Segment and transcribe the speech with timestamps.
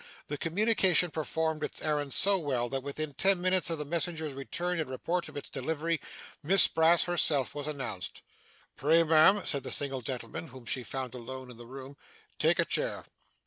[0.29, 4.79] The communication performed its errand so well, that within ten minutes of the messenger's return
[4.79, 6.01] and report of its delivery,
[6.41, 8.23] Miss Brass herself was announced.
[8.77, 11.97] 'Pray ma'am,' said the single gentleman, whom she found alone in the room,
[12.39, 13.05] 'take a chair.